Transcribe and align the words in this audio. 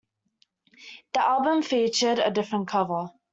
The 1.13 1.19
album 1.23 1.61
featured 1.61 2.17
a 2.17 2.31
different 2.31 2.67
cover. 2.67 3.11